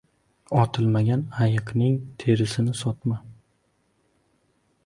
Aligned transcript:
•Otilmagan 0.61 1.21
ayiqning 1.47 1.99
terisini 2.23 2.75
sotma. 2.83 3.19